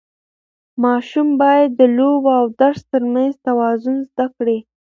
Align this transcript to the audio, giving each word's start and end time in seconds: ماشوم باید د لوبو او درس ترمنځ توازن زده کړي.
ماشوم 0.83 1.27
باید 1.41 1.69
د 1.79 1.81
لوبو 1.97 2.29
او 2.39 2.45
درس 2.61 2.81
ترمنځ 2.91 3.33
توازن 3.47 3.95
زده 4.09 4.25
کړي. 4.35 4.57